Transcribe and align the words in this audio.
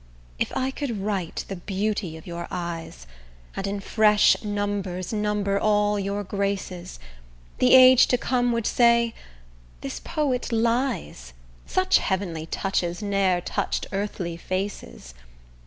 If 0.39 0.51
I 0.57 0.71
could 0.71 0.99
write 1.03 1.45
the 1.47 1.57
beauty 1.57 2.17
of 2.17 2.25
your 2.25 2.47
eyes, 2.49 3.05
And 3.55 3.67
in 3.67 3.79
fresh 3.79 4.35
numbers 4.43 5.13
number 5.13 5.59
all 5.59 5.99
your 5.99 6.23
graces, 6.23 6.97
The 7.59 7.75
age 7.75 8.07
to 8.07 8.17
come 8.17 8.51
would 8.51 8.65
say 8.65 9.13
'This 9.81 9.99
poet 9.99 10.51
lies; 10.51 11.33
Such 11.67 11.99
heavenly 11.99 12.47
touches 12.47 13.03
ne'er 13.03 13.41
touch'd 13.41 13.85
earthly 13.91 14.37
faces. 14.37 15.13